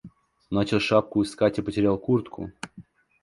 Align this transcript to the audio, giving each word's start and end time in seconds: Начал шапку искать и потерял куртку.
Начал 0.49 0.79
шапку 0.79 1.21
искать 1.21 1.59
и 1.59 1.61
потерял 1.61 1.95
куртку. 1.99 2.49